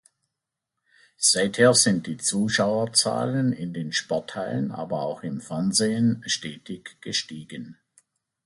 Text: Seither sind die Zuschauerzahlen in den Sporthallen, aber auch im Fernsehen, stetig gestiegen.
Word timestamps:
Seither 1.19 1.75
sind 1.75 2.07
die 2.07 2.17
Zuschauerzahlen 2.17 3.53
in 3.53 3.71
den 3.71 3.91
Sporthallen, 3.93 4.71
aber 4.71 5.03
auch 5.03 5.21
im 5.21 5.41
Fernsehen, 5.41 6.23
stetig 6.25 6.97
gestiegen. 7.01 7.77